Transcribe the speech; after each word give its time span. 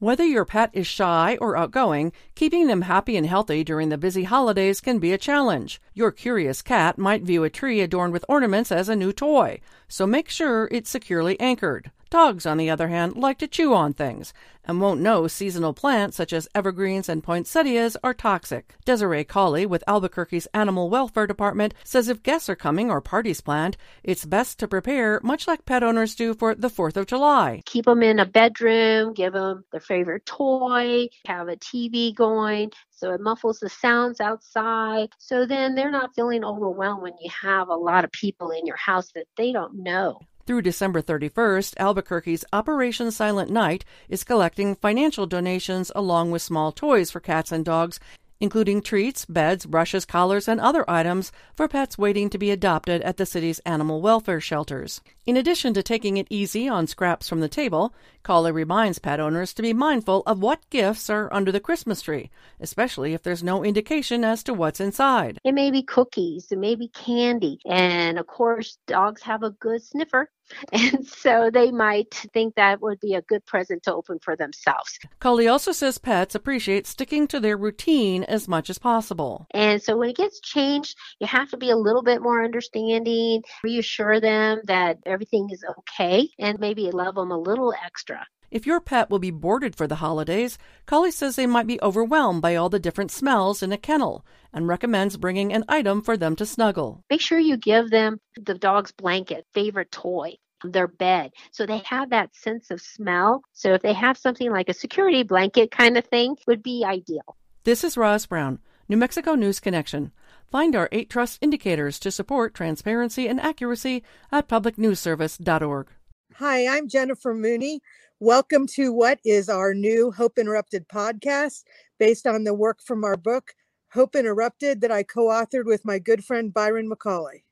Whether 0.00 0.24
your 0.24 0.44
pet 0.44 0.70
is 0.74 0.86
shy 0.86 1.36
or 1.40 1.56
outgoing, 1.56 2.12
keeping 2.36 2.68
them 2.68 2.82
happy 2.82 3.16
and 3.16 3.26
healthy 3.26 3.64
during 3.64 3.88
the 3.88 3.98
busy 3.98 4.22
holidays 4.22 4.80
can 4.80 5.00
be 5.00 5.12
a 5.12 5.18
challenge. 5.18 5.80
Your 5.92 6.12
curious 6.12 6.62
cat 6.62 6.98
might 6.98 7.22
view 7.22 7.42
a 7.42 7.50
tree 7.50 7.80
adorned 7.80 8.12
with 8.12 8.24
ornaments 8.28 8.70
as 8.70 8.88
a 8.88 8.94
new 8.94 9.12
toy, 9.12 9.58
so 9.88 10.06
make 10.06 10.28
sure 10.28 10.68
it's 10.70 10.88
securely 10.88 11.38
anchored. 11.40 11.90
Dogs, 12.10 12.46
on 12.46 12.56
the 12.56 12.70
other 12.70 12.88
hand, 12.88 13.16
like 13.16 13.36
to 13.38 13.46
chew 13.46 13.74
on 13.74 13.92
things 13.92 14.32
and 14.64 14.80
won't 14.80 15.00
know 15.00 15.26
seasonal 15.26 15.74
plants 15.74 16.16
such 16.16 16.32
as 16.32 16.48
evergreens 16.54 17.06
and 17.06 17.22
poinsettias 17.22 17.98
are 18.02 18.14
toxic. 18.14 18.76
Desiree 18.86 19.24
Cawley 19.24 19.66
with 19.66 19.84
Albuquerque's 19.86 20.48
Animal 20.54 20.88
Welfare 20.88 21.26
Department 21.26 21.74
says 21.84 22.08
if 22.08 22.22
guests 22.22 22.48
are 22.48 22.56
coming 22.56 22.90
or 22.90 23.02
parties 23.02 23.42
planned, 23.42 23.76
it's 24.02 24.24
best 24.24 24.58
to 24.58 24.68
prepare 24.68 25.20
much 25.22 25.46
like 25.46 25.66
pet 25.66 25.82
owners 25.82 26.14
do 26.14 26.32
for 26.32 26.54
the 26.54 26.70
4th 26.70 26.96
of 26.96 27.06
July. 27.06 27.62
Keep 27.66 27.84
them 27.84 28.02
in 28.02 28.18
a 28.18 28.26
bedroom, 28.26 29.12
give 29.12 29.34
them 29.34 29.64
their 29.70 29.80
favorite 29.80 30.24
toy, 30.24 31.08
have 31.26 31.48
a 31.48 31.56
TV 31.56 32.14
going 32.14 32.70
so 32.90 33.12
it 33.12 33.20
muffles 33.20 33.60
the 33.60 33.68
sounds 33.68 34.20
outside. 34.20 35.10
So 35.18 35.46
then 35.46 35.74
they're 35.74 35.90
not 35.90 36.14
feeling 36.14 36.42
overwhelmed 36.42 37.02
when 37.02 37.14
you 37.20 37.30
have 37.42 37.68
a 37.68 37.74
lot 37.74 38.04
of 38.04 38.12
people 38.12 38.50
in 38.50 38.66
your 38.66 38.76
house 38.76 39.12
that 39.14 39.26
they 39.36 39.52
don't 39.52 39.82
know. 39.82 40.20
Through 40.48 40.62
December 40.62 41.02
31st, 41.02 41.74
Albuquerque's 41.76 42.42
Operation 42.54 43.10
Silent 43.10 43.50
Night 43.50 43.84
is 44.08 44.24
collecting 44.24 44.76
financial 44.76 45.26
donations 45.26 45.92
along 45.94 46.30
with 46.30 46.40
small 46.40 46.72
toys 46.72 47.10
for 47.10 47.20
cats 47.20 47.52
and 47.52 47.66
dogs 47.66 48.00
including 48.40 48.82
treats, 48.82 49.24
beds, 49.24 49.66
brushes, 49.66 50.04
collars, 50.04 50.48
and 50.48 50.60
other 50.60 50.88
items 50.88 51.32
for 51.54 51.68
pets 51.68 51.98
waiting 51.98 52.30
to 52.30 52.38
be 52.38 52.50
adopted 52.50 53.02
at 53.02 53.16
the 53.16 53.26
city's 53.26 53.58
animal 53.60 54.00
welfare 54.00 54.40
shelters. 54.40 55.00
In 55.26 55.36
addition 55.36 55.74
to 55.74 55.82
taking 55.82 56.16
it 56.16 56.26
easy 56.30 56.68
on 56.68 56.86
scraps 56.86 57.28
from 57.28 57.40
the 57.40 57.48
table, 57.48 57.92
Cawley 58.22 58.52
reminds 58.52 58.98
pet 58.98 59.20
owners 59.20 59.52
to 59.54 59.62
be 59.62 59.72
mindful 59.72 60.22
of 60.26 60.40
what 60.40 60.68
gifts 60.70 61.10
are 61.10 61.32
under 61.32 61.52
the 61.52 61.60
Christmas 61.60 62.00
tree, 62.00 62.30
especially 62.60 63.12
if 63.12 63.22
there's 63.22 63.42
no 63.42 63.64
indication 63.64 64.24
as 64.24 64.42
to 64.44 64.54
what's 64.54 64.80
inside. 64.80 65.38
It 65.44 65.52
may 65.52 65.70
be 65.70 65.82
cookies, 65.82 66.50
it 66.50 66.58
may 66.58 66.74
be 66.74 66.88
candy, 66.88 67.58
and 67.66 68.18
of 68.18 68.26
course, 68.26 68.78
dogs 68.86 69.22
have 69.22 69.42
a 69.42 69.50
good 69.50 69.82
sniffer. 69.82 70.30
And 70.72 71.06
so 71.06 71.50
they 71.52 71.70
might 71.70 72.14
think 72.32 72.54
that 72.54 72.80
would 72.80 73.00
be 73.00 73.14
a 73.14 73.22
good 73.22 73.44
present 73.46 73.82
to 73.82 73.94
open 73.94 74.18
for 74.18 74.36
themselves. 74.36 74.98
Cawley 75.20 75.46
also 75.48 75.72
says 75.72 75.98
pets 75.98 76.34
appreciate 76.34 76.86
sticking 76.86 77.26
to 77.28 77.40
their 77.40 77.56
routine 77.56 78.24
as 78.28 78.48
much 78.48 78.70
as 78.70 78.78
possible. 78.78 79.46
And 79.52 79.82
so 79.82 79.96
when 79.96 80.10
it 80.10 80.16
gets 80.16 80.40
changed, 80.40 80.96
you 81.20 81.26
have 81.26 81.50
to 81.50 81.56
be 81.56 81.70
a 81.70 81.76
little 81.76 82.02
bit 82.02 82.22
more 82.22 82.44
understanding, 82.44 83.42
reassure 83.64 84.20
them 84.20 84.60
that 84.64 84.98
everything 85.06 85.48
is 85.50 85.64
okay, 85.78 86.28
and 86.38 86.58
maybe 86.60 86.90
love 86.90 87.14
them 87.14 87.30
a 87.30 87.38
little 87.38 87.74
extra. 87.84 88.26
If 88.50 88.66
your 88.66 88.80
pet 88.80 89.10
will 89.10 89.18
be 89.18 89.30
boarded 89.30 89.76
for 89.76 89.86
the 89.86 89.96
holidays, 89.96 90.56
Cawley 90.86 91.10
says 91.10 91.36
they 91.36 91.46
might 91.46 91.66
be 91.66 91.80
overwhelmed 91.82 92.40
by 92.40 92.56
all 92.56 92.70
the 92.70 92.78
different 92.78 93.10
smells 93.10 93.62
in 93.62 93.72
a 93.72 93.76
kennel 93.76 94.24
and 94.54 94.66
recommends 94.66 95.18
bringing 95.18 95.52
an 95.52 95.64
item 95.68 96.00
for 96.00 96.16
them 96.16 96.34
to 96.36 96.46
snuggle. 96.46 97.04
Make 97.10 97.20
sure 97.20 97.38
you 97.38 97.58
give 97.58 97.90
them 97.90 98.20
the 98.40 98.54
dog's 98.54 98.92
blanket, 98.92 99.46
favorite 99.52 99.92
toy, 99.92 100.38
their 100.64 100.88
bed. 100.88 101.32
So 101.50 101.66
they 101.66 101.82
have 101.84 102.10
that 102.10 102.34
sense 102.34 102.70
of 102.70 102.80
smell. 102.80 103.42
So 103.52 103.74
if 103.74 103.82
they 103.82 103.92
have 103.92 104.16
something 104.16 104.50
like 104.50 104.70
a 104.70 104.74
security 104.74 105.24
blanket 105.24 105.70
kind 105.70 105.98
of 105.98 106.06
thing, 106.06 106.36
would 106.46 106.62
be 106.62 106.84
ideal. 106.86 107.36
This 107.64 107.82
is 107.82 107.96
Roz 107.96 108.24
Brown, 108.24 108.60
New 108.88 108.96
Mexico 108.96 109.34
News 109.34 109.58
Connection. 109.58 110.12
Find 110.50 110.76
our 110.76 110.88
eight 110.92 111.10
trust 111.10 111.38
indicators 111.42 111.98
to 111.98 112.12
support 112.12 112.54
transparency 112.54 113.26
and 113.26 113.40
accuracy 113.40 114.04
at 114.30 114.48
publicnewsservice.org. 114.48 115.88
Hi, 116.36 116.68
I'm 116.68 116.88
Jennifer 116.88 117.34
Mooney. 117.34 117.80
Welcome 118.20 118.68
to 118.74 118.92
what 118.92 119.18
is 119.24 119.48
our 119.48 119.74
new 119.74 120.12
Hope 120.12 120.38
Interrupted 120.38 120.88
podcast 120.88 121.64
based 121.98 122.28
on 122.28 122.44
the 122.44 122.54
work 122.54 122.80
from 122.80 123.02
our 123.02 123.16
book, 123.16 123.52
Hope 123.92 124.14
Interrupted, 124.14 124.80
that 124.80 124.92
I 124.92 125.02
co 125.02 125.26
authored 125.26 125.66
with 125.66 125.84
my 125.84 125.98
good 125.98 126.24
friend 126.24 126.54
Byron 126.54 126.88
McCauley. 126.88 127.42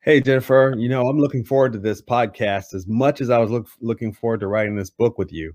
Hey, 0.00 0.20
Jennifer, 0.20 0.74
you 0.76 0.88
know, 0.88 1.06
I'm 1.06 1.18
looking 1.18 1.44
forward 1.44 1.72
to 1.74 1.78
this 1.78 2.02
podcast 2.02 2.74
as 2.74 2.88
much 2.88 3.20
as 3.20 3.30
I 3.30 3.38
was 3.38 3.52
look, 3.52 3.68
looking 3.80 4.12
forward 4.12 4.40
to 4.40 4.48
writing 4.48 4.74
this 4.74 4.90
book 4.90 5.18
with 5.18 5.32
you. 5.32 5.54